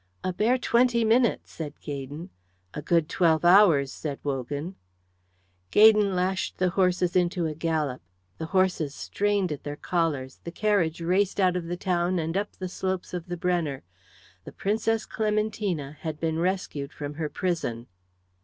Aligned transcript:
"A 0.23 0.33
bare 0.33 0.57
twenty 0.57 1.05
minutes," 1.05 1.51
said 1.51 1.79
Gaydon. 1.79 2.31
"A 2.73 2.81
good 2.81 3.07
twelve 3.07 3.45
hours," 3.45 3.91
said 3.93 4.17
Wogan. 4.23 4.73
Gaydon 5.69 6.15
lashed 6.15 6.57
the 6.57 6.71
horses 6.71 7.15
into 7.15 7.45
a 7.45 7.53
gallop, 7.53 8.01
the 8.39 8.47
horses 8.47 8.95
strained 8.95 9.51
at 9.51 9.63
their 9.63 9.75
collars, 9.75 10.39
the 10.43 10.49
carriage 10.51 11.01
raced 11.01 11.39
out 11.39 11.55
of 11.55 11.65
the 11.65 11.77
town 11.77 12.17
and 12.17 12.35
up 12.35 12.53
the 12.53 12.67
slopes 12.67 13.13
of 13.13 13.27
the 13.27 13.37
Brenner. 13.37 13.83
The 14.43 14.51
princess 14.53 15.05
Clementina 15.05 15.97
had 15.99 16.19
been 16.19 16.39
rescued 16.39 16.91
from 16.93 17.13
her 17.13 17.29
prison. 17.29 17.85